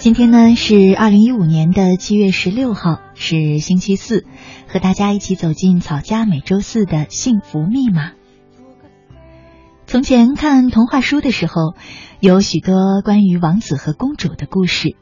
[0.00, 4.24] 今天呢是二零一五年的七月十六号，是星期四，
[4.66, 8.12] 和大家一起走进草家每周四的幸福密码。
[9.86, 11.74] 从前看童话书的时候，
[12.18, 14.96] 有许多关于王子和公主的故事，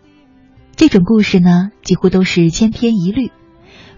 [0.74, 3.30] 这种故事呢几乎都是千篇一律。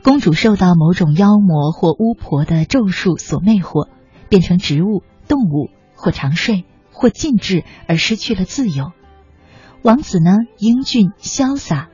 [0.03, 3.89] 公主受到某种妖魔或巫婆的咒术所魅惑，
[4.29, 8.93] 变成植物、动物，或长睡，或静止，而失去了自由。
[9.83, 11.89] 王子呢，英俊潇洒，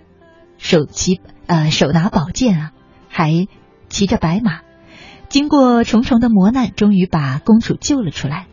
[0.59, 2.73] 手骑呃手拿宝剑啊，
[3.09, 3.47] 还
[3.88, 4.62] 骑着白马，
[5.29, 8.48] 经过重重的磨难，终于把公主救了出来。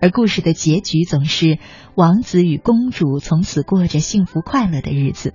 [0.00, 1.58] 而故事的结局总是
[1.94, 5.34] 王子与公主从此过着幸福快乐的日子。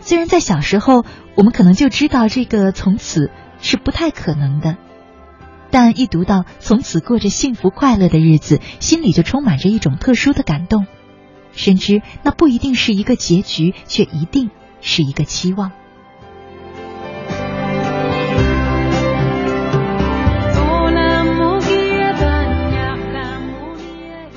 [0.00, 1.04] 虽然在小时候，
[1.36, 4.76] 我们可能就知道这个从此是不太可能的，
[5.70, 10.86] 但一读到从此过着幸福快乐的日子，心里就充满着一种特殊的感动。
[11.56, 15.72] 深知那不一定是一个结局，却一定是一个期望。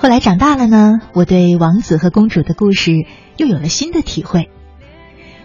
[0.02, 4.50] 后来长大了呢，我对王子和公主的故事又有了新的体会。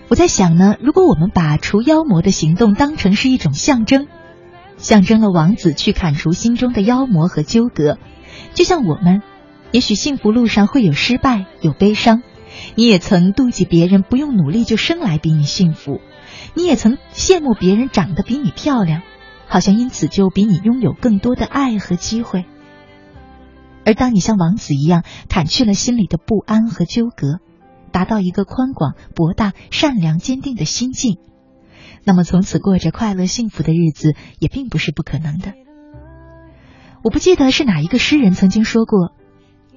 [0.09, 4.07] 我在想呢，如果我们把除妖魔的行动当成是一种象征，
[4.77, 7.99] 象征了王子去砍除心中的妖魔和纠葛，
[8.55, 9.23] 就像我们。
[9.75, 12.23] 也许幸福路上会有失败，有悲伤。
[12.77, 16.01] 你也曾妒忌别人不用努力就生来比你幸福，
[16.55, 19.03] 你也曾羡慕别人长得比你漂亮，
[19.49, 22.45] 好像因此就比你拥有更多的爱和机会。
[23.85, 27.41] 而当你像王子一样砍去了心里的不安和纠葛，
[27.91, 31.19] 达到一个宽广、博大、善良、坚定的心境，
[32.05, 35.53] 那么从此过着快乐幸福的日子也并不是不可能的。
[37.03, 39.13] 我不记得是哪一个诗人曾经说过。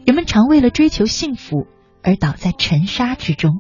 [0.08, 1.67] 人们常为了追求幸福
[2.02, 3.59] 而倒在尘沙之中，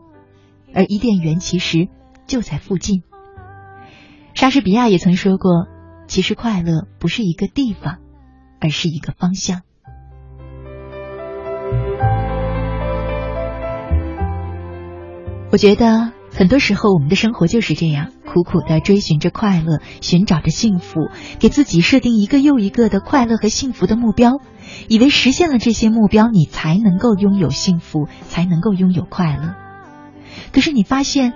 [0.73, 1.89] 而伊甸园其实
[2.25, 3.03] 就在附近。
[4.33, 5.67] 莎士比亚也曾说过
[6.07, 7.97] ：“其实快乐不是一个地方，
[8.61, 9.63] 而是一个方向。”
[15.51, 21.09] 我觉得很多时候我们的生活就是这样，苦苦的追寻着快乐，寻找着幸福，
[21.39, 24.39] 给自己设定一个又一个的快乐和幸福的目标。
[24.87, 29.55] 以为实现了这些目标，你才能够拥有幸福，才能够拥有快乐。
[30.51, 31.33] 可是你发现，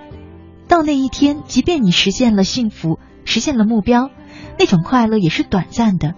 [0.68, 4.10] 到那一天，即便你实现了幸福，实现了目标，
[4.58, 6.14] 那种快乐也是短暂的，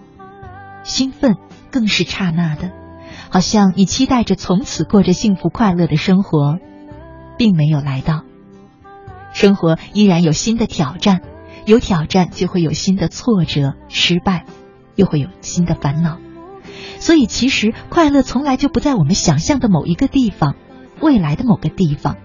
[0.83, 1.35] 兴奋
[1.71, 2.71] 更是刹那的，
[3.29, 6.57] 好像你期待着从此过着幸福快乐的生活，
[7.37, 8.23] 并没有来到。
[9.33, 11.21] 生活依然有新的挑战，
[11.65, 14.45] 有挑战就会有新的挫折、失败，
[14.95, 16.19] 又会有新的烦恼。
[17.05, 20.55] 所以，其实快乐从来就不在我们想象的某一个地方，
[20.99, 22.17] 未来的某个地方，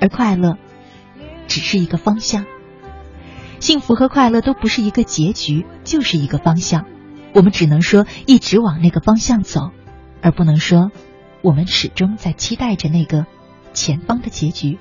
[0.00, 0.58] 而快乐
[1.48, 2.44] 只是一个方向。
[3.58, 6.84] 幸福和快乐都不是一个结局，就是一个方向。
[7.34, 9.72] 我们只能说一直往那个方向走，
[10.22, 10.92] 而不能说
[11.42, 13.26] 我们始终在期待着那个
[13.72, 14.78] 前方的结局。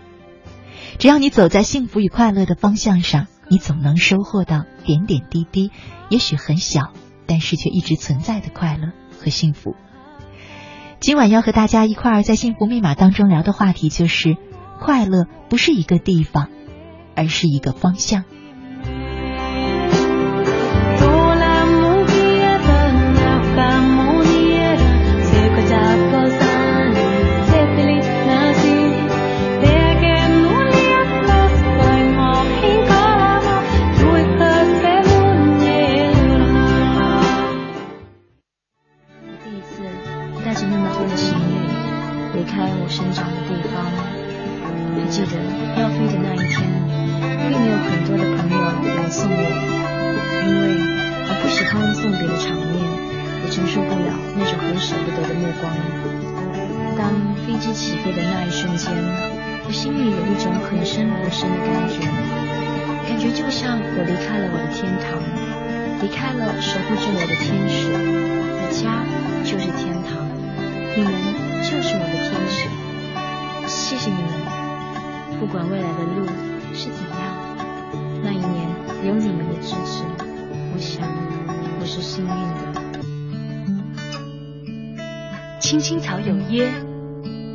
[0.99, 5.71] 只要你走在幸福与快乐的方向上，你总能收获到点点滴滴，
[6.09, 6.93] 也许很小，
[7.25, 8.91] 但是却一直存在的快乐。
[9.25, 9.75] 和幸福。
[10.99, 14.37] 今晚要和大家一块儿在幸福密码当中聊的话题就是：
[14.79, 16.49] 快乐不是一个地方，
[17.15, 18.23] 而是一个方向。
[61.43, 61.99] 的感觉，
[63.07, 65.19] 感觉就像我离开了我的天堂，
[66.01, 67.91] 离开了守护着我的天使。
[68.71, 69.03] 家
[69.43, 70.27] 就是天堂，
[70.95, 71.11] 你们
[71.63, 72.67] 就是我的天使。
[73.67, 74.29] 谢谢你们，
[75.39, 76.25] 不管未来的路
[76.73, 77.25] 是怎么样，
[78.23, 78.67] 那一年
[79.05, 80.03] 有你们的支持，
[80.73, 81.07] 我想
[81.79, 82.35] 我是幸运的。
[85.59, 86.69] 青青草有约，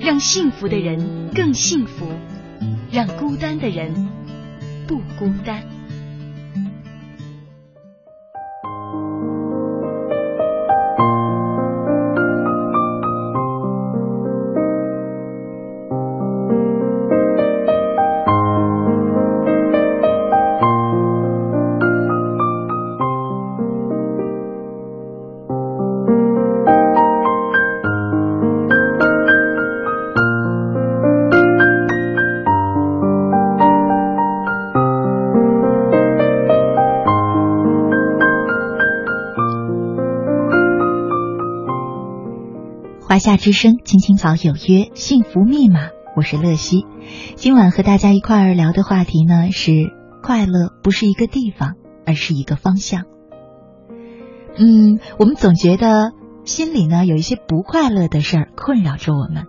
[0.00, 2.06] 让幸福的人更幸福。
[2.92, 4.08] 让孤单的人
[4.86, 5.79] 不孤单。
[43.20, 46.86] 夏之声，青青草有约，幸福密码，我是乐西。
[47.34, 51.74] 今晚和大家一块儿聊的话题呢是快乐不是一个地方，
[52.06, 53.04] 而是一个方向。
[54.56, 56.12] 嗯，我们总觉得
[56.44, 59.44] 心里呢有一些不快乐的事儿困扰着我们，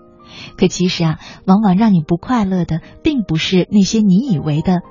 [0.57, 4.81] 可其实啊，往往让你不快乐的，并不是那些你以为的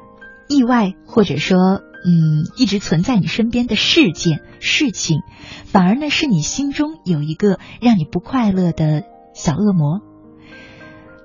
[0.49, 1.83] 意外，或者说。
[2.05, 5.19] 嗯，一直存在你身边的事件、事情，
[5.65, 9.03] 反而呢是你心中有一个让你不快乐的
[9.35, 10.01] 小恶魔。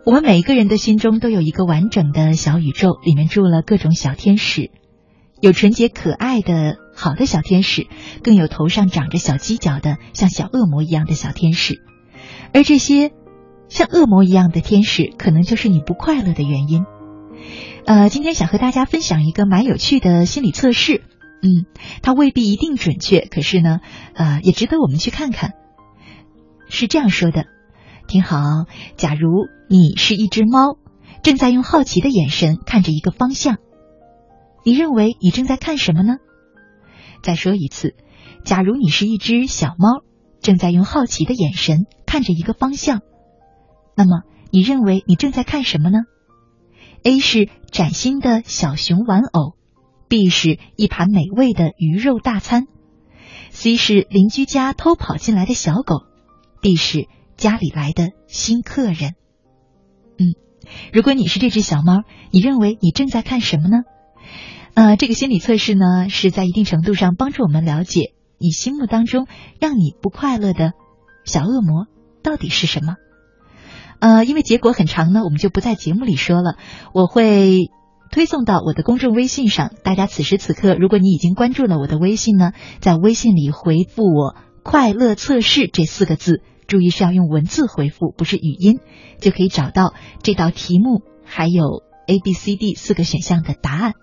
[0.05, 4.69] 我们每一个人的心中都有一个完整的小宇宙，里面住了各种小天使，
[5.41, 7.87] 有纯洁可爱的好的小天使，
[8.21, 11.81] 更有头上长着小犄角的像小恶魔一样的小天使。
[12.53, 13.11] 而这些
[13.67, 16.85] 像恶魔一样的天使，可能就是你不快乐的原因。
[17.85, 21.03] 呃，今天想和大家分享一个蛮有趣的心理测试，
[21.41, 21.65] 嗯，
[22.01, 23.79] 它未必一定准确，可是呢，
[24.13, 25.53] 呃，也值得我们去看看。
[26.67, 27.45] 是这样说的，
[28.07, 28.39] 听好，
[28.97, 29.29] 假如
[29.69, 30.77] 你是一只猫，
[31.21, 33.57] 正在用好奇的眼神看着一个方向，
[34.63, 36.15] 你认为你正在看什么呢？
[37.21, 37.95] 再说一次，
[38.43, 40.03] 假如你是一只小猫，
[40.41, 43.01] 正在用好奇的眼神看着一个方向，
[43.95, 45.99] 那么你认为你正在看什么呢
[47.05, 49.55] ？A 是崭新的小熊玩偶
[50.09, 52.65] ，B 是一盘美味的鱼肉大餐
[53.51, 56.01] ，C 是邻居家偷跑进来的小狗
[56.61, 57.07] ，D 是
[57.37, 59.13] 家里来的新客人。
[60.17, 60.33] 嗯，
[60.91, 63.83] 如果你是这只小猫，你认为你正在看什么呢？
[64.73, 69.27] 呃，这个心理测试呢，是在一定程度上帮助我们了解你心目当中
[69.59, 70.71] 让你不快乐的
[71.23, 71.85] 小恶魔
[72.23, 72.95] 到底是什么。
[73.99, 76.55] 呃，因为结果很长呢，我们就不在节目里说了。
[76.93, 77.71] 我会
[78.11, 79.71] 推送到我的公众微信上。
[79.83, 88.79] 大家此时此刻，如果你已经关注了我的微信呢，在微信里回复我“快乐测试”这四个字，注意是要用文字回复，不是语音，
[89.19, 93.93] 就可以找到这道题目还有 A、B、C、D 四个选项的答案。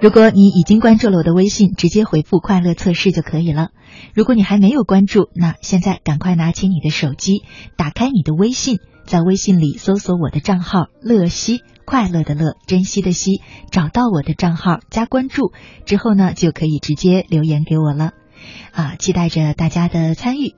[0.00, 3.70] 如果你已经关注了我的微信，直接回复“快乐测试”就可以了。
[4.14, 7.42] 如果你还没有关注，那现在赶快拿起你的手机，
[7.76, 13.42] 打开你的微信，在微信里搜索我的账号“乐西”，快乐的乐，珍惜的惜，
[13.72, 15.52] 找到我的账号加关注
[15.84, 18.12] 之后呢，就可以直接留言给我了。
[18.70, 20.54] 啊，期待着大家的参与。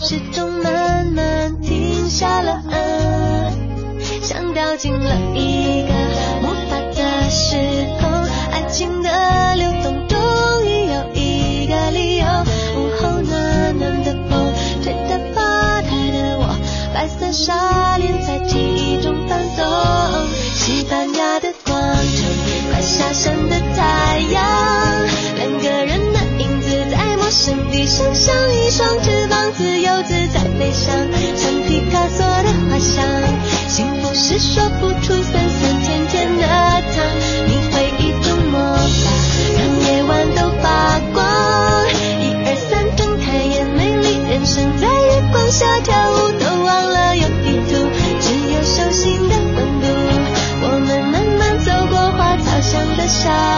[0.00, 3.52] 时钟慢慢停下了，啊
[4.22, 5.92] 像掉进了一个
[6.42, 7.56] 魔法的时
[8.00, 8.08] 空。
[8.50, 10.18] 爱情的流动终
[10.66, 12.26] 于有一个理由。
[12.76, 14.52] 午后暖暖的风，
[14.82, 16.56] 吹得发呆的我，
[16.94, 19.66] 白色纱帘在记忆中翻动。
[20.54, 22.00] 西班牙的广场，
[22.70, 24.57] 快下山的太阳。
[27.38, 30.92] 生地生像一双翅膀，自由自在飞翔，
[31.36, 33.04] 像皮卡索的画像。
[33.68, 36.98] 幸福是说不出酸酸甜甜的糖，
[37.46, 38.82] 你会一种魔法，
[39.56, 41.24] 让夜晚都发光。
[42.18, 47.88] 一二三，睁开眼，美丽人生在月光下跳舞，都忘了有地图，
[48.20, 49.86] 只有手心的温度。
[50.60, 53.57] 我们慢慢走过花草香的沙。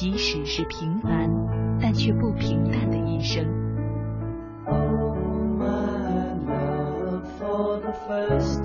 [0.00, 1.28] 即使是平凡，
[1.82, 3.44] 但却不平淡的一生。
[4.64, 5.16] Oh,
[5.58, 8.62] my love, for the first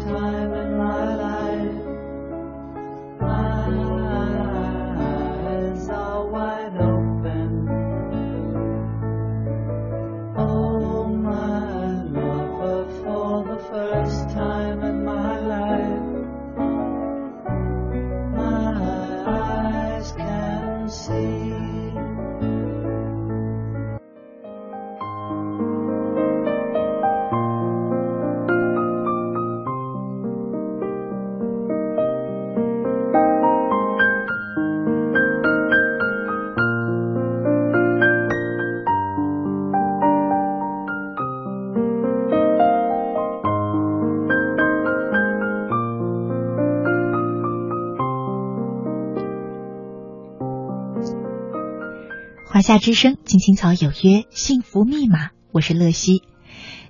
[52.73, 56.23] 夏之声》青青草有约，幸福密码，我是乐西。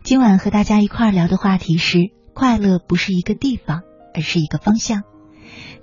[0.02, 1.98] 今晚和大家一块儿聊的话题是：
[2.34, 3.82] 快乐不是一个地方，
[4.16, 5.02] 而是一个方向。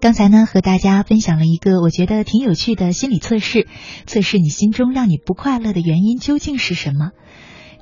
[0.00, 3.68] 刚才呢，和大家分享了一个我觉得挺有趣的心理测试，
[4.06, 7.10] 测试你心中让你不快乐的原因究竟是什么。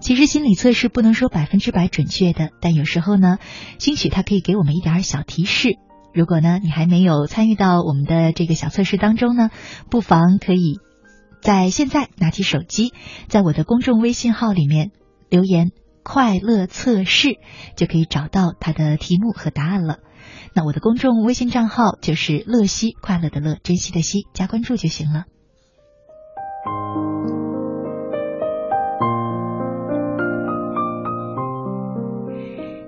[0.00, 3.38] 其实心理测试不能说百分之百准确的，但有时候呢，
[3.78, 5.78] 兴许它可以给我们一点小提示。
[6.12, 9.50] 如果呢你还没有参与到我们的这个小测试当中呢，
[9.88, 10.80] 不妨可以
[11.40, 12.92] 在现在拿起手机，
[13.28, 14.90] 在我的公众微信号里面
[15.28, 15.70] 留言
[16.02, 17.38] “快乐测试”，
[17.76, 19.98] 就可以找到它的题目和答案了。
[20.54, 25.24] 那我的公众微信账号就是乐西，快乐的乐，珍惜的惜，加关注就行了。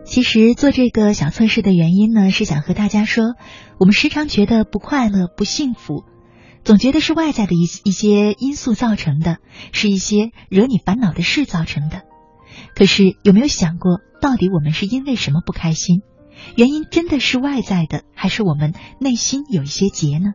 [0.05, 3.37] 其实做这个小测试的原因呢，是想和大家说，
[3.79, 6.05] 我们时常觉得不快乐、不幸福，
[6.65, 9.39] 总觉得是外在的一一些因素造成的，
[9.73, 12.03] 是一些惹你烦恼的事造成的。
[12.75, 16.03] 可是有没有想过，到底我们是因为什么不开心？
[16.57, 20.33] 原因真的是外在的，还是我们内心有一些结呢？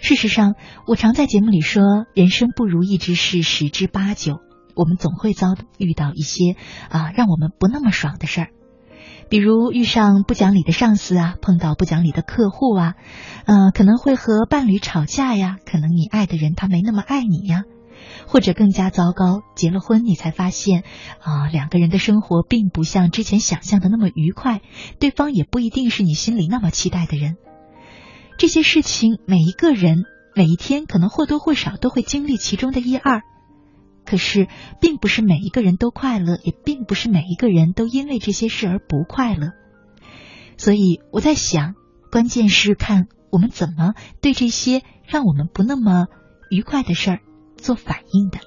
[0.00, 0.54] 事实上，
[0.86, 1.82] 我常在节目里说，
[2.14, 4.40] 人生不如意之事十之八九，
[4.74, 6.56] 我们总会遭遇到一些
[6.90, 8.48] 啊让我们不那么爽的事儿。
[9.28, 12.94] 比如遇上不讲理的上司啊，碰到不讲理的客户啊，
[13.44, 17.64] 呃，可能会和伴侣吵架呀，可能你爱的人他没那么爱你呀，
[18.28, 20.84] 或者更加糟糕，结了婚你才发现
[21.20, 24.60] 啊，两个人的生活并不像之前想象的那么愉快，
[25.00, 27.36] 对方也不一定是你心里那么期待的人。
[28.38, 30.04] 这些事情每一个人
[30.34, 33.22] 每一天可能或多或少都会经历其中的一二，
[34.06, 34.48] 可是
[34.80, 39.48] 并不是每一个人都快乐，也并不是每一个人都因为这些事而不快乐。
[40.56, 41.74] 所以我在想，
[42.10, 46.06] 关键是看我们怎么对这些让我们不那么
[46.50, 47.20] 愉快的事儿
[47.56, 48.38] 做反应的。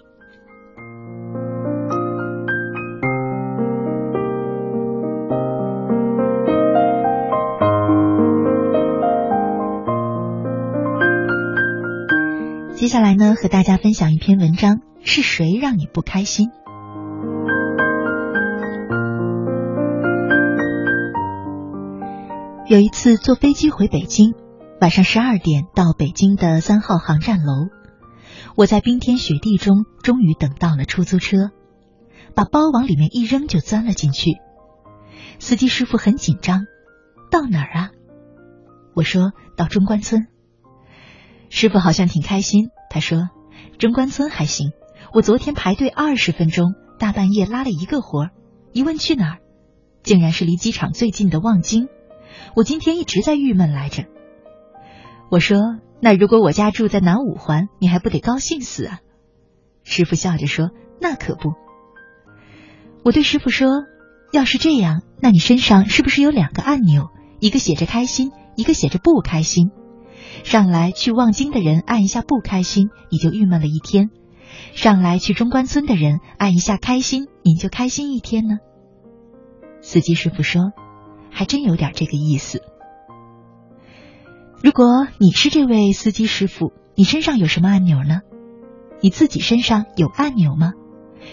[12.76, 16.50] 接下来呢，和大家分享一篇文章：是谁让你不开心？
[22.68, 24.36] 有一次坐飞机回北京，
[24.80, 27.70] 晚上十二点到北京的三号航站楼，
[28.56, 31.50] 我在冰天雪地中终于等到了出租车，
[32.36, 34.34] 把包往里面一扔就钻了进去。
[35.40, 36.66] 司机师傅很紧张，
[37.32, 37.90] 到哪儿啊？
[38.94, 40.28] 我说到中关村。
[41.50, 43.30] 师傅好像挺开心，他说
[43.80, 44.74] ：“中关村还行，
[45.12, 48.30] 我昨天排队二十分钟，大半夜拉了一个活儿，
[48.74, 49.40] 一问去哪儿，
[50.04, 51.88] 竟然是离机场最近的望京。
[52.56, 54.06] 我今天一直在郁闷来着。”
[55.32, 55.58] 我说
[56.00, 59.00] ：“那如果我家住在南五环，你还不得高兴死啊？”
[59.84, 60.70] 师傅笑着说
[61.02, 61.54] ：“那可不。”
[63.04, 63.86] 我对师傅说
[64.32, 69.72] ：“要是这样，那你身上是不是有两个按钮，一个写着开心，一个写着不开心？”
[70.44, 74.10] 上来去望京的人按一下不开心，你就郁闷了一天；
[74.74, 78.58] 上来去中关村的人按一下开心，您就开心一天呢。
[79.82, 80.72] 司机师傅说，
[81.32, 82.62] 还真有点这个意思。
[84.62, 88.22] 如果你是这位司机师傅，你身上有什么按钮呢？
[89.02, 90.74] 你自己身上有按钮吗？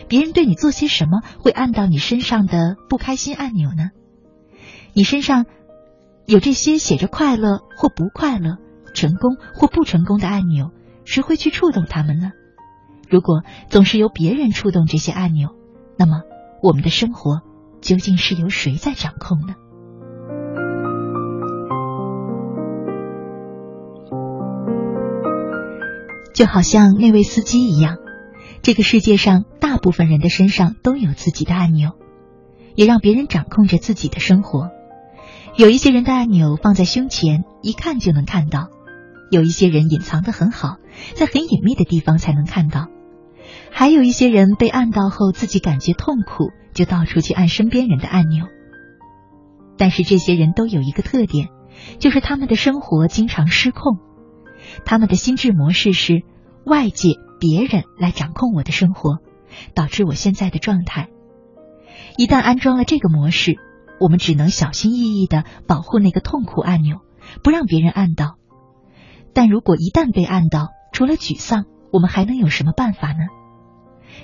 [0.08, 3.90] 别人对你做些什么会按到你身上的不开心按钮呢？
[4.92, 5.46] 你身上
[6.26, 8.58] 有这些写着快乐或不快乐？
[8.94, 10.70] 成功或不成功的按钮，
[11.04, 12.30] 谁会去触动他们呢？
[13.08, 15.50] 如果总是由别人触动这些按钮，
[15.96, 16.22] 那么
[16.62, 17.40] 我们的生活
[17.80, 19.54] 究竟是由谁在掌控呢？
[26.34, 27.96] 就好像那位司机一样，
[28.60, 31.92] 这个世界上大部分人的身上都有自己的按钮，
[32.74, 34.70] 也让别人掌控着自己的生活。
[35.56, 38.68] 有一些人的按钮放在胸前，一看就能看到。
[39.30, 40.76] 有一些人隐藏的很好，
[41.14, 42.90] 在很隐秘的地方才能看到；
[43.78, 48.46] 还有一些人被按到后，自己感觉痛苦，就到处去按身边人的按钮。
[49.76, 51.48] 但是这些人都有一个特点，
[51.98, 53.98] 就是他们的生活经常失控，
[54.86, 56.22] 他们的心智模式是
[56.64, 59.18] 外界别人来掌控我的生活，
[59.74, 61.10] 导致我现在的状态。
[62.16, 63.58] 一旦安装了这个模式，
[64.00, 67.00] 我们只能小心翼翼的保护那个痛苦按钮，
[67.42, 68.36] 不让别人按到。
[69.34, 73.18] 但如果一旦被按到，除了沮丧，我们还能有什么办法呢？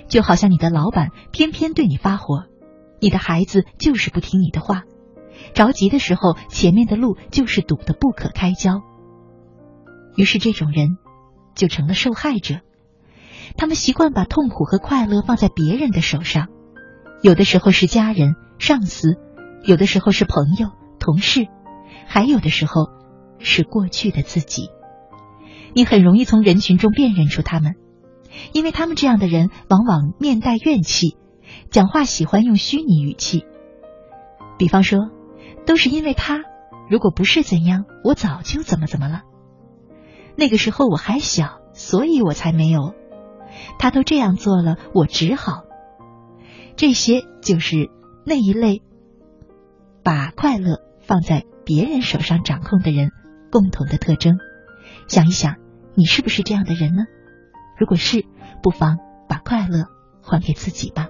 [0.07, 2.45] 就好像你的老板偏偏对你发火，
[2.99, 4.83] 你的孩子就是不听你的话，
[5.53, 8.81] 着急的时候，前面的路就是堵得不可开交。
[10.15, 10.97] 于是这种人
[11.55, 12.61] 就成了受害者，
[13.57, 16.47] 他们习惯把痛苦和快乐放在别人的手上，
[17.21, 19.17] 有的时候是家人、上司，
[19.63, 21.47] 有的时候是朋友、同事，
[22.05, 22.89] 还有的时候
[23.39, 24.69] 是过去的自己。
[25.73, 27.75] 你很容易从人群中辨认出他们，
[28.51, 31.17] 因为他们这样的人往往面带怨气，
[31.69, 33.45] 讲话喜欢用虚拟语气。
[34.57, 35.09] 比方说，
[35.65, 36.43] 都是因为他，
[36.89, 39.21] 如果不是怎样，我早就怎么怎么了。
[40.35, 42.93] 那个时候我还小，所以我才没有。
[43.79, 45.63] 他都这样做了，我只好。
[46.75, 47.89] 这些就是
[48.25, 48.81] 那一类
[50.03, 53.11] 把快乐放在别人手上掌控的人
[53.51, 54.37] 共同的特征。
[55.07, 55.55] 想一想。
[55.95, 57.03] 你是不是这样的人呢？
[57.83, 58.23] 如果是，
[58.61, 59.89] 不妨把快乐
[60.21, 61.09] 还给自己吧。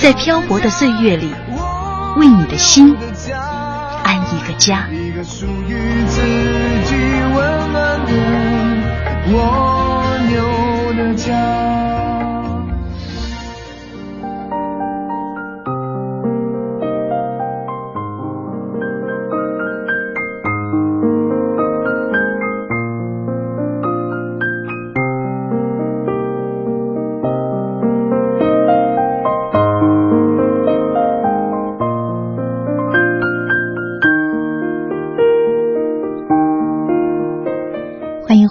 [0.00, 1.34] 在漂泊的岁月里，
[2.16, 2.96] 为你的心
[4.04, 4.86] 安一个家。
[4.92, 6.22] 一个属于自
[6.86, 6.94] 己
[7.34, 8.12] 温暖的
[9.26, 9.67] 我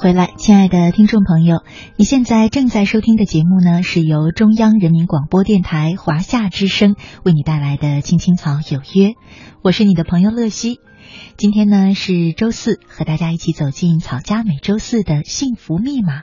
[0.07, 1.65] 回来，亲爱的听众朋友，
[1.97, 9.09] 你现在正在收听的节目呢，是由中央人民广播电台华夏之声为你带来的《青青草有约》，
[9.61, 10.79] 我是你的朋友乐西。
[11.35, 16.21] 今天呢是周四，和大家一起走进草家每周四的幸福密码。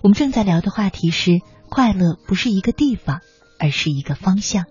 [0.00, 3.18] 我们正在聊的话题是：快乐不是一个地方，
[3.58, 4.64] 而是一个方向。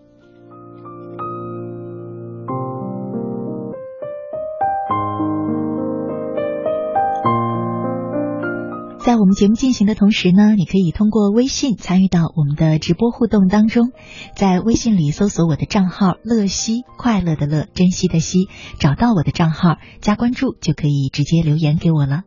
[9.20, 13.92] 我们节目进行的同时呢，你可以通过微信参与到我们的直播互动当中，
[14.34, 18.48] 在微信里搜索我的账号“乐西”，快乐的乐，珍惜的惜，
[18.80, 22.22] 找到我的账号加关注，就可以直接留言给我了。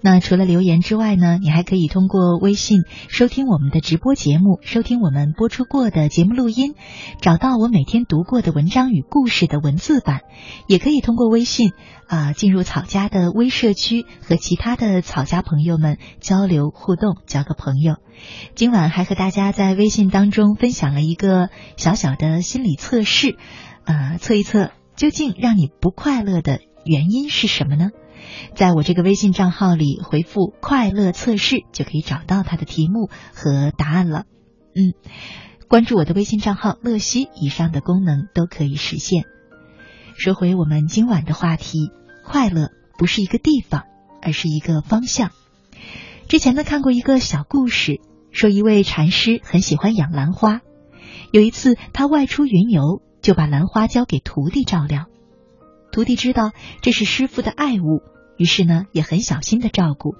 [0.00, 6.74] 那除了留言之外呢，你还可以通过微信收听我们的直播节目，收听我们播出过的节目录音，
[7.20, 10.20] 找到我每天读过的文章与故事的文字版，
[10.66, 11.72] 也可以通过微信
[12.06, 17.96] 啊、进入草家的微社区，和其他的草家朋友们交流互动，交个朋友。
[18.54, 23.36] 今晚还和大家在微信当中分享了一个小小的心理测试，
[23.84, 27.90] 呃，测一测究竟让你不快乐的原因是什么呢？
[28.54, 34.24] 在我这个微信账号里回复“快乐测试”，就可以找到它的题目和答案了。
[34.74, 34.94] 嗯，
[35.68, 39.24] 关注我的微信账号“乐西”，以上的功能都可以实现。
[40.16, 41.90] 说回我们今晚的话题，
[42.24, 43.84] 快乐不是一个地方，
[44.20, 45.30] 而是一个方向。
[46.28, 48.00] 之前呢看过一个小故事，
[48.32, 50.60] 说一位禅师很喜欢养兰花，
[51.32, 55.06] 有一次他外出云游，就把兰花交给徒弟照料。
[55.90, 58.02] 徒弟知道这是师傅的爱物，
[58.38, 60.14] 于是呢也很小心的照顾，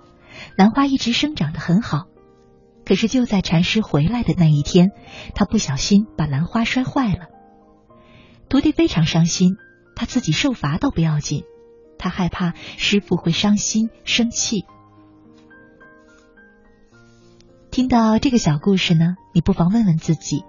[0.56, 2.04] 兰花一直生长得很好。
[2.84, 4.90] 可是就在禅师回来的那一天，
[5.34, 7.26] 他不小心把兰花摔坏了。
[8.48, 9.56] 徒弟非常伤心，
[9.94, 11.44] 他自己受罚倒不要紧，
[11.98, 14.64] 他害怕师傅会伤心生气。
[17.70, 20.44] 听到这个小故事呢，你不妨问问自己：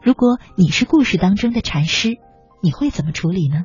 [0.00, 2.18] 如果你是故事当中的禅师，
[2.62, 3.64] 你会怎么处理呢？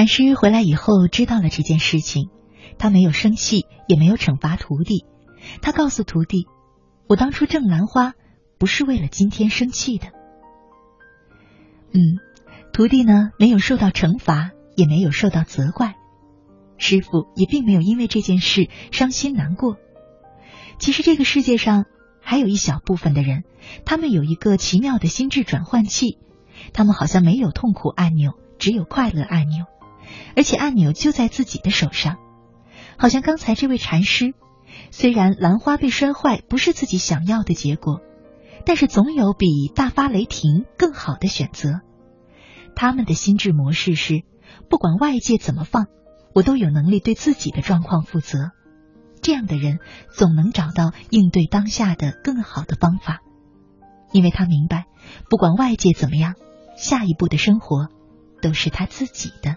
[0.00, 2.30] 禅师回来以后知道了这件事情，
[2.78, 5.04] 他没有生气，也没有惩罚徒弟。
[5.60, 6.46] 他告诉徒弟
[7.06, 8.14] ：“我当初种兰花
[8.58, 10.06] 不是为了今天生气的。”
[11.92, 12.16] 嗯，
[12.72, 15.96] 徒弟呢没有受到惩罚，也没有受到责怪，
[16.78, 19.76] 师傅也并没有因为这件事伤心难过。
[20.78, 21.84] 其实这个世界上
[22.22, 23.44] 还有一小部分的人，
[23.84, 26.16] 他们有一个奇妙的心智转换器，
[26.72, 29.66] 他们好像没有痛苦按钮，只有快乐按钮。
[30.36, 32.16] 而且按钮就在自己的手上，
[32.96, 34.34] 好像刚才这位禅师，
[34.90, 38.00] 虽然兰花被摔坏不是自己想要的结果，
[38.64, 41.80] 但是总有比大发雷霆更好的选择。
[42.76, 44.22] 他们的心智模式是，
[44.68, 45.86] 不管外界怎么放，
[46.34, 48.52] 我都有能力对自己的状况负责。
[49.22, 53.20] 这样的人总能找到应对当下的更好的方法，
[54.12, 54.86] 因为他明白，
[55.28, 56.36] 不管外界怎么样，
[56.76, 57.88] 下一步的生活
[58.40, 59.56] 都是他自己的。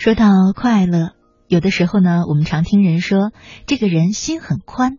[0.00, 1.12] 说到快乐，
[1.46, 3.32] 有的时候呢，我们常听人说
[3.66, 4.96] 这个人心很宽。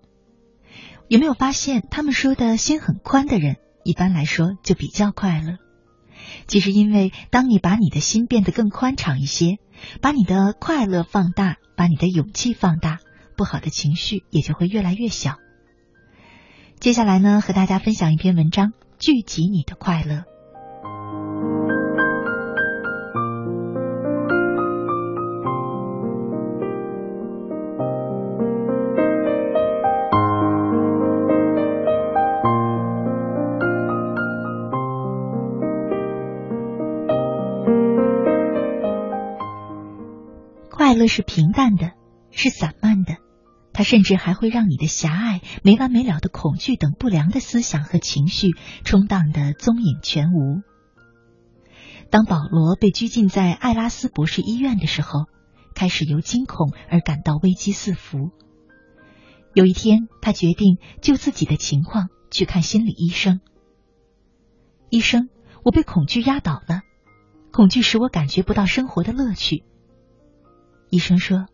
[1.08, 5.58] 有没有发现，他们说的心很宽的人，一般来说就比较快乐？
[6.46, 9.58] 其实，因为当你把你的心变得更宽敞一些，
[10.02, 13.00] 把你的快乐放大，把你的勇气放大，
[13.36, 15.38] 不好的情绪也就会越来越小。
[16.80, 20.26] 接下来呢，和大家分享一篇文章：聚集你的快乐。
[41.02, 41.94] 乐是平淡的，
[42.30, 43.18] 是散漫的，
[43.74, 48.50] 它甚至还会让你的狭隘、没完没了的恐惧等不良的思想和情绪
[48.84, 50.62] 冲荡的踪影全无。
[52.12, 55.26] 当保罗被拘禁在艾拉斯博士医院的时候，
[55.74, 58.30] 开始由惊恐而感到危机四伏。
[59.56, 63.40] 有一天，他决定就自己的情况去看心理医生。
[64.92, 65.30] 医生，
[65.64, 66.82] 我被恐惧压倒了，
[67.52, 69.64] 恐惧使我感觉不到生活的乐趣。
[70.92, 71.46] 医生说，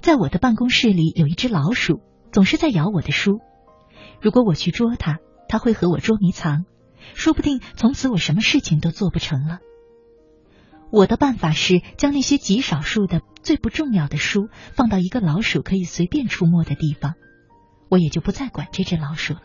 [0.00, 2.00] 在我的办公室里有一只老鼠，
[2.32, 3.40] 总是在咬我的书。
[4.20, 6.64] 如果我去捉它，它会和我捉迷藏，
[7.14, 9.58] 说不定从此我什么事情都做不成了。
[10.90, 17.14] 我的办法是将那些极少数的最不重要的书放到一个老鼠可以随便出没的地方，
[17.90, 19.42] 我也就不再管这只老鼠了。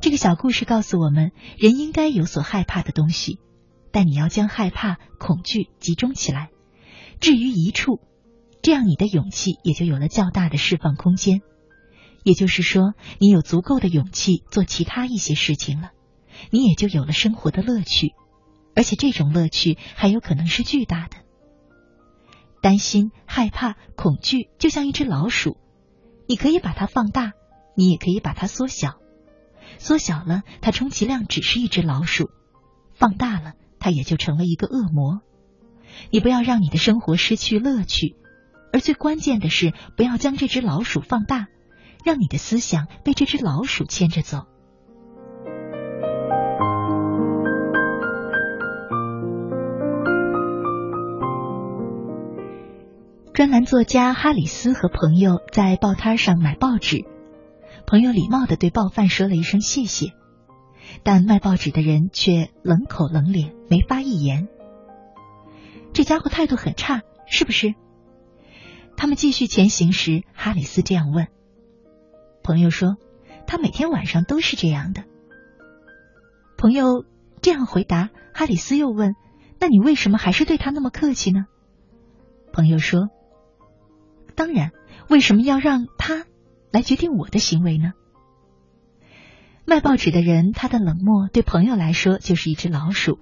[0.00, 3.38] 这个小故事告诉我们，人应该有所害怕的东西，
[3.90, 6.50] 但你要将害怕、恐惧集中起来。
[7.20, 8.00] 置于一处，
[8.62, 11.40] 这样你的勇气也就有了较大的释放空间。
[12.24, 15.90] 也就是说，你有足够的勇气做其他一些事情了，
[16.50, 18.12] 你也就有了生活的乐趣，
[18.74, 21.16] 而且这种乐趣还有可能是巨大的。
[22.60, 25.56] 担心、害怕、恐惧就像一只老鼠，
[26.26, 27.32] 你可以把它放大，
[27.76, 28.98] 你也可以把它缩小。
[29.78, 32.26] 缩小了，它充其量只是一只老鼠；
[32.94, 35.20] 放大了，它也就成了一个恶魔。
[36.10, 38.16] 你不要让你的生活失去乐趣，
[38.72, 41.48] 而最关键的是，不要将这只老鼠放大，
[42.04, 44.46] 让你的思想被这只老鼠牵着走。
[53.34, 57.04] 专栏作家哈里斯和朋友在报摊上买报纸，
[57.86, 60.12] 朋友礼貌的对报贩说了一声谢谢，
[61.04, 64.48] 但卖报纸的人却冷口冷脸，没发一言。
[65.98, 67.74] 这家伙态度很差，是不是？
[68.96, 71.26] 他们继续前行时，哈里斯这样问。
[72.44, 72.98] 朋友说
[73.48, 75.02] ：“他每天晚上都是这样的。”
[76.56, 77.04] 朋友
[77.42, 78.10] 这样回答。
[78.32, 79.16] 哈里斯又问
[79.58, 81.46] ：“那你为什么还是对他那么客气呢？”
[82.54, 83.08] 朋友说
[84.36, 84.70] ：“当然，
[85.08, 86.26] 为什么要让他
[86.70, 87.90] 来决定我的行为呢？”
[89.66, 93.18] 卖报纸的人，他的冷漠对朋友来说就是一只老鼠，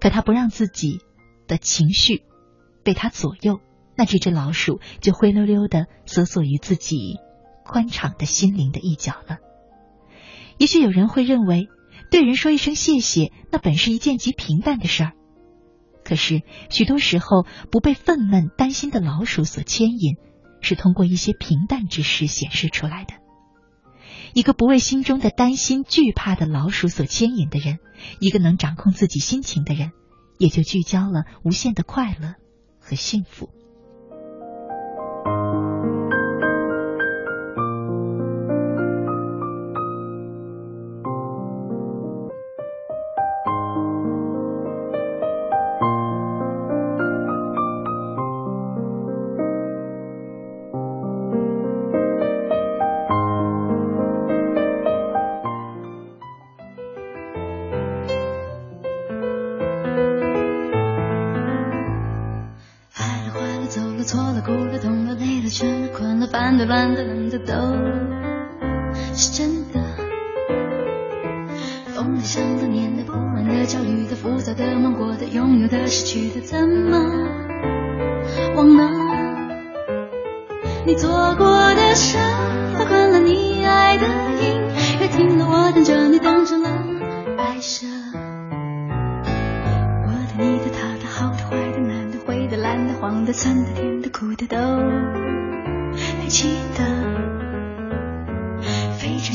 [0.00, 1.02] 可他不让自己。
[1.48, 2.22] 的情绪
[2.84, 3.58] 被他左右，
[3.96, 7.16] 那这只老鼠就灰溜溜的搜索于自己
[7.64, 9.38] 宽敞的心灵的一角了。
[10.58, 11.68] 也许有人会认为，
[12.10, 15.12] 对人说一声谢谢，那本是一件极平淡的事儿。
[16.04, 20.16] 可是许多时候，不被愤懑、担心的老鼠所牵引，
[20.60, 23.14] 是通过一些平淡之事显示出来的。
[24.34, 27.78] 一个不为心中的担心、惧怕的老鼠所牵引的人，
[28.20, 29.92] 一个能掌控自己心情的人。
[30.38, 32.36] 也就聚焦了无限的快乐
[32.80, 33.50] 和幸福。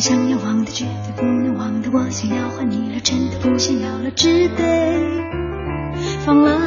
[0.06, 1.90] 想要忘的，绝对不能忘的。
[1.94, 5.00] 我想要换你了，真的不想要了，只得
[6.26, 6.60] 放了。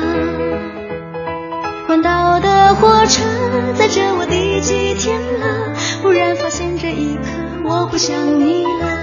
[1.87, 3.23] 换道的火车
[3.75, 5.75] 载着我第几天了？
[6.03, 7.25] 忽然发现这一刻
[7.67, 8.96] 我不想你了。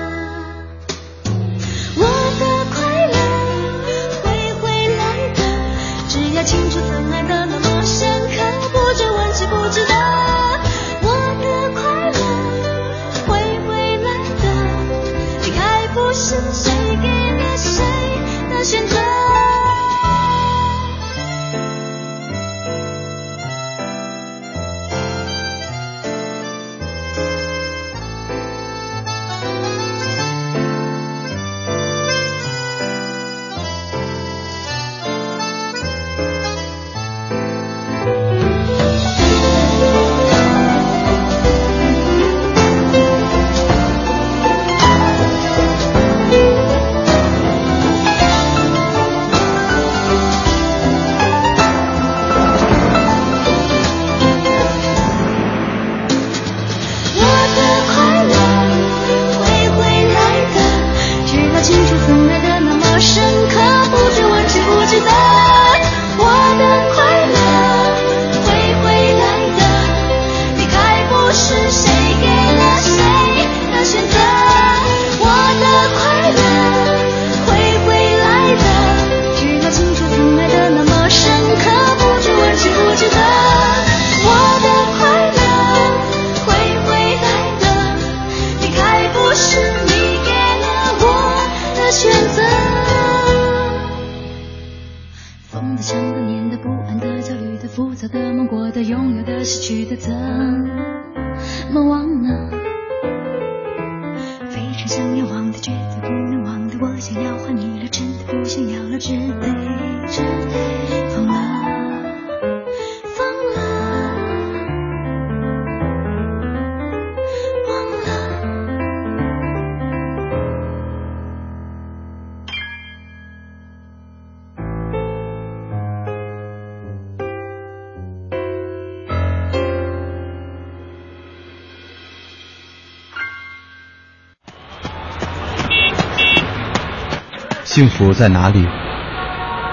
[137.73, 138.67] 幸福在哪里？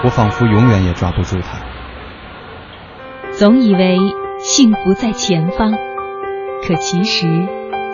[0.03, 1.59] 我仿佛永远也抓不住它。
[3.31, 3.99] 总以为
[4.39, 5.71] 幸福在前方，
[6.65, 7.27] 可其实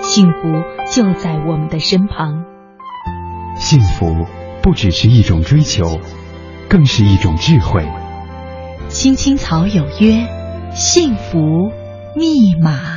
[0.01, 0.63] 幸福
[0.95, 2.45] 就在我们的身旁。
[3.57, 4.25] 幸福
[4.63, 5.99] 不只是一种追求，
[6.69, 7.85] 更是一种智慧。
[8.87, 10.25] 青青草有约，
[10.71, 11.73] 幸福
[12.15, 12.96] 密码。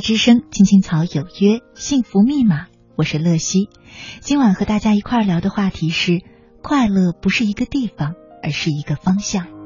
[0.00, 2.66] 之声，青青草有约，幸福密码。
[2.96, 3.68] 我是乐西，
[4.20, 6.20] 今晚和大家一块儿聊的话题是：
[6.62, 9.57] 快乐不是一个地方，而是一个方向。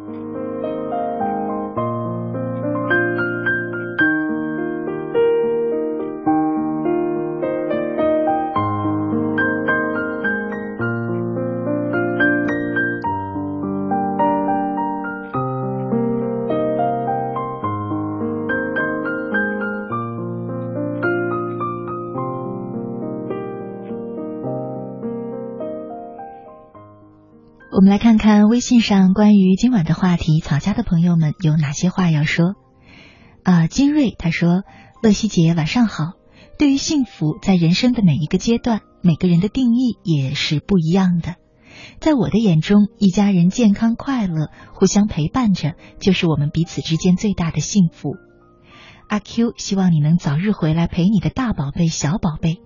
[27.74, 32.54] 我们来看看微信上关于今晚的话题，草家的朋友们有哪些话要说？
[33.44, 34.62] 啊，金瑞他说
[35.02, 36.12] ：“乐西姐晚上好。
[36.58, 41.36] 对于幸福，在人生的每一个阶段，每个人的定义也是不一样的。
[41.98, 48.16] 在我的眼中，一家人健康快乐，互相陪伴着，就是我们彼此之间最大的幸福。
[49.08, 52.60] 阿 Q，希望你能早日回来陪你的大宝贝、小宝贝。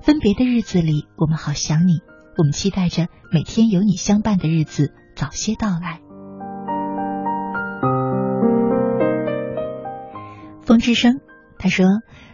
[0.00, 1.98] 分别的日子里，我们好想你。
[2.38, 6.00] 我们期待着每天有你相伴的日子早些到来。
[10.62, 11.20] 风之声，
[11.58, 11.86] 他说：“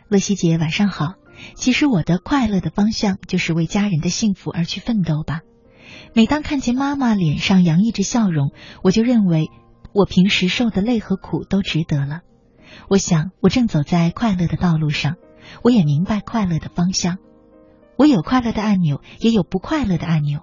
[0.09, 1.15] 乐西姐晚上好。
[1.55, 5.41] 其实我的快乐的方向就是为家人的幸福而去奋斗吧。
[6.13, 8.53] 每当看见妈妈脸上洋溢着笑容，
[8.83, 9.49] 我就认为
[9.95, 12.21] 我平时受的累和苦都值得了。
[12.89, 15.17] 我想我正走在快乐的道路上，
[15.63, 17.17] 我也明白快乐的方向。
[17.97, 20.41] 我有快乐的按钮，也有不快乐的按钮。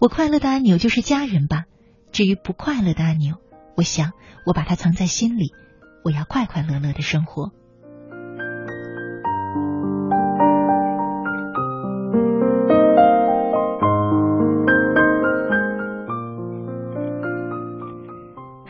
[0.00, 1.64] 我快乐的按钮就是家人吧。
[2.12, 3.36] 至于不快乐的按钮，
[3.76, 4.12] 我想
[4.46, 5.52] 我把它藏在心里。”
[6.04, 7.50] 我要快快乐乐的生活。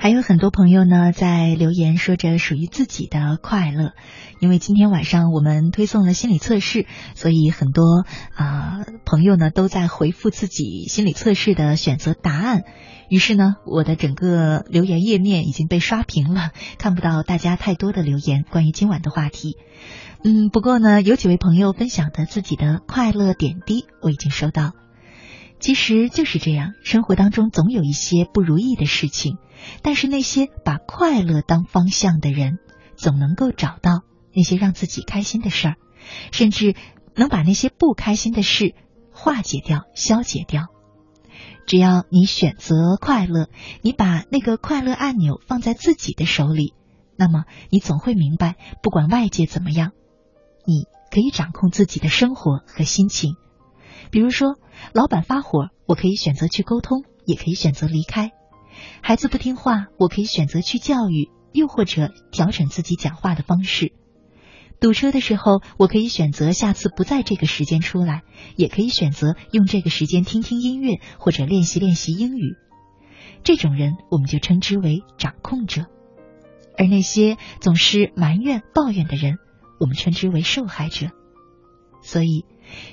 [0.07, 3.91] 还有很多朋友呢，在留言说着属于自己的快乐，
[4.39, 6.87] 因为今天晚上我们推送了心理测试，
[7.17, 12.63] 所以很多啊朋友呢都在回复自己心理测试的选择答案。
[13.09, 18.45] 于是呢，我的整个留言页面已经被刷屏了，看不到大家太多的留言。
[18.49, 19.57] 关于今晚的话题，
[20.23, 24.86] 嗯，不过呢，有几位朋友分享的自己的快乐点滴，我已经收到。
[25.59, 29.39] 其实就是这样，生活当中总有一些不如意的事情，
[29.83, 32.59] 但是那些把快乐当方向的人，
[32.97, 34.03] 总能够找到
[34.35, 35.77] 那些让自己开心的事儿，
[36.31, 36.75] 甚至
[37.15, 38.75] 能把那些不开心的事
[39.11, 40.67] 化解掉、消解掉。
[41.67, 43.49] 只要你选择快乐，
[43.83, 46.75] 你把那个快乐按钮放在自己的手里，
[47.17, 49.91] 那么你总会明白，不管外界怎么样，
[50.65, 53.35] 你可以掌控自己的生活和心情。
[54.11, 54.57] 比如说，
[54.93, 58.31] 老板发火，我可以选择去沟通，也可以选择离开；
[59.03, 63.93] 孩子不听话，我可以选择去教育，又或者调整自己讲话的方式。
[64.79, 68.23] 堵车的时候，我可以选择下次不在这个时间出来，
[68.57, 72.57] 也可以选择用这个时间听听音乐或者练习练习英语。
[73.43, 75.87] 这种人我们就称之为掌控者，
[76.77, 79.39] 而那些总是埋怨抱怨的人，
[79.81, 81.09] 我们称之为受害者。
[82.03, 82.45] 所以，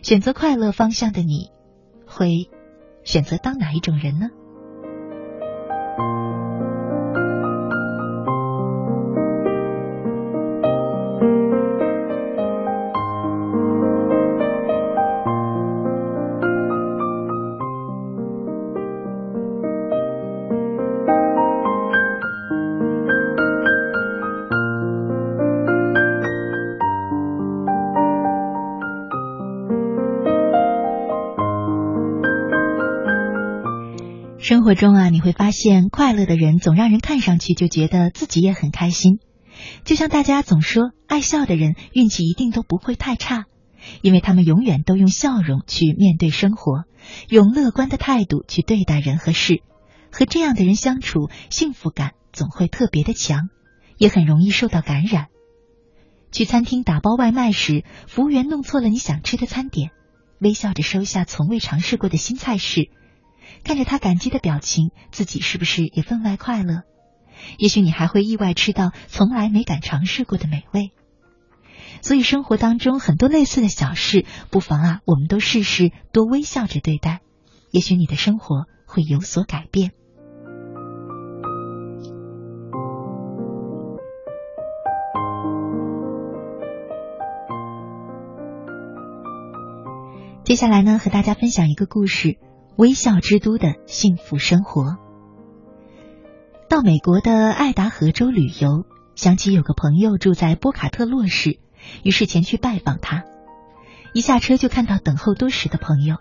[0.01, 1.51] 选择快乐方向的你，
[2.05, 2.49] 会
[3.03, 4.29] 选择当哪一种人呢？
[34.63, 39.19] 生活中啊，你会发现，快乐的人总让人看上去就觉得自己也很开心。
[39.83, 43.43] 就像大家总说，爱笑的人运气一定都不会太差，
[44.01, 46.85] 因为他们永远都用笑容去面对生活，
[47.27, 49.61] 用乐观的态度去对待人和事。
[50.13, 53.49] 和这样的人相处，幸福感总会特别的强，
[53.97, 55.27] 也很容易受到感染。
[56.31, 59.91] 去餐厅打包外卖时，服务员弄错了你想吃的餐点，
[60.39, 62.89] 微笑着收下从未尝试过的新菜式。
[63.63, 66.83] 看着他感激的表情，自己是不是也分外快乐？
[67.57, 70.91] 也许你还会意外吃到从来没敢尝试过的美味。
[72.01, 77.21] 所以生活当中很多类似的小事，不妨啊，我们都试试多微笑着对待，
[77.71, 79.91] 也许你的生活会有所改变。
[90.43, 92.37] 接下来呢，和大家分享一个故事。
[92.75, 94.97] 微笑之都的幸福生活。
[96.67, 101.59] 到美国的爱达荷州旅游，想起有个朋友住在波卡特洛市，
[102.03, 103.25] 于是前去拜访他。
[104.13, 106.17] 一下车就看到等候多时的朋友。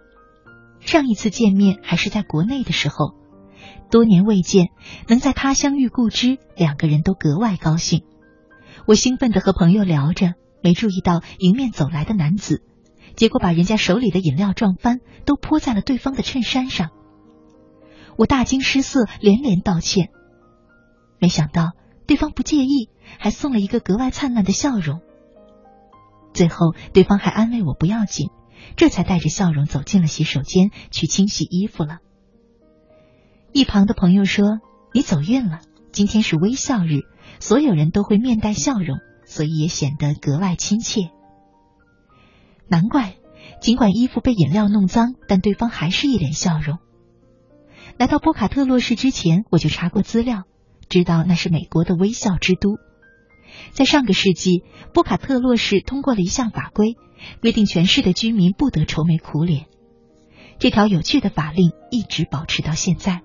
[0.81, 3.15] 上一次见面还是在国内的时候，
[3.91, 4.69] 多年未见，
[5.09, 8.05] 能在他乡遇故知，两个人都格外高兴。
[8.87, 12.63] 我兴奋的和朋友聊着，没注意到迎面走来的男子。
[13.17, 16.91] 结果把人家手里的饮料撞翻，都泼在了对方的衬衫上。
[18.17, 20.11] 我大惊失色，连连道歉。
[21.19, 21.73] 没想到
[22.07, 25.01] 对方不介意，还送了一个格外灿烂的笑容。
[26.35, 28.29] 最后，对方还安慰我不要紧，
[28.77, 31.99] 这才带着笑容走进了洗手间去清洗衣服了。
[33.53, 34.61] 一旁的朋友说
[34.95, 35.61] ：“你走运了，
[35.93, 37.03] 今天是微笑日，
[37.39, 41.11] 所有人都会面带笑容，所以也显得格外亲切。”
[42.73, 43.17] 难怪，
[43.61, 46.79] 尽管衣服被饮料弄脏，但对方还是一脸笑容。
[47.99, 50.45] 来到波卡特洛市之前，我就查过资料，
[50.89, 52.79] 知道那是美国的微笑之都。
[53.73, 54.63] 在上个世纪，
[54.95, 56.97] 波卡特洛市通过了一项法规，
[57.43, 59.67] 规定全市的居民不得愁眉苦脸。
[60.59, 63.21] 这条有趣的法令一直保持到现在。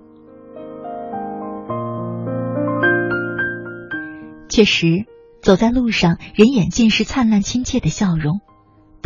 [4.50, 5.06] 确实，
[5.42, 8.42] 走在路上，人眼尽是灿烂亲切的笑容。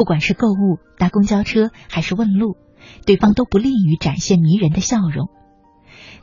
[0.02, 2.58] 不管是购物、搭公交车，还是问路，
[3.06, 5.30] 对方都不吝于展现迷人的笑容。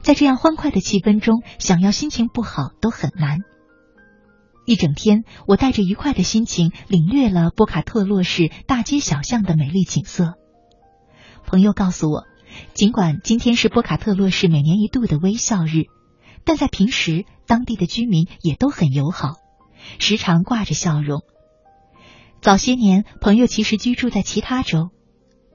[0.03, 3.39] 在这样欢快的气氛中，想要心情不好都很难。
[4.67, 10.35] 一整天，我带着愉快的心情领略了波卡特洛市大街小巷的美丽景色。
[11.47, 12.25] 朋友告诉我，
[12.75, 15.85] 尽管今天是波卡特洛市每年一度的微笑日，
[16.43, 19.37] 但在平时，当地的居民也都很友好，
[20.01, 21.23] 时常挂着笑容。
[22.41, 24.91] 早些年，朋友其实居住在其他州，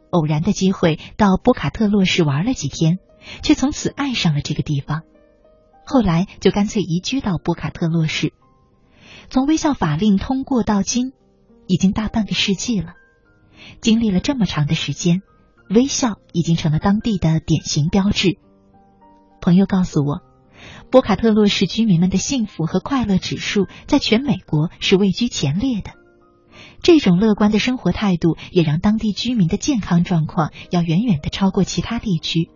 [0.09, 2.99] 偶然的机会到波卡特洛市玩了几天，
[3.41, 5.01] 却从此爱上了这个地方。
[5.86, 8.34] 后来就干脆移居到波卡特洛市。
[9.29, 11.13] 从微笑法令通过到今，
[11.67, 12.93] 已经大半个世纪了。
[13.79, 15.21] 经历了这么长的时间，
[15.69, 18.38] 微笑已经成了当地的典型标志。
[19.41, 20.21] 朋友告诉我，
[20.91, 26.03] 波卡特洛市居民们的幸福和快乐指数在全美国是位居前列的。
[26.84, 32.51] 这种乐观的生活态度也让当地居民的健康状况要远远的超过其他地区。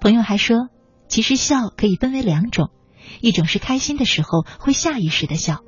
[0.00, 0.68] 朋友还说，
[1.06, 2.70] 其实笑可以分为两种。
[3.20, 5.60] 一种是开心的时候会下意识的笑，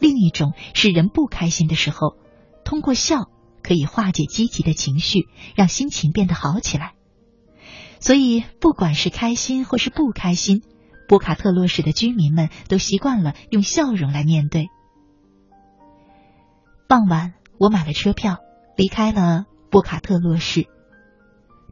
[0.00, 2.16] 另一种是人不开心的时候，
[2.64, 3.28] 通过笑
[3.62, 6.94] 可以化解积极的情绪，让心情变得好起来。
[8.00, 10.62] 所以，不管是开心或是不开心，
[11.08, 14.68] 波卡特洛市的居民们都习惯了用笑容来面对。
[16.88, 18.38] 傍晚，我买了车票，
[18.74, 20.68] 离开了布卡特洛市。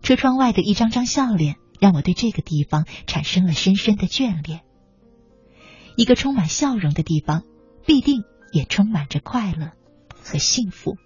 [0.03, 4.61] 车窗外的一张张笑脸，让我对这个地方产生了深深的眷恋。
[5.97, 7.45] 一个充满笑容的地方，
[7.87, 9.73] 必定也充满着快乐
[10.23, 10.99] 和幸福。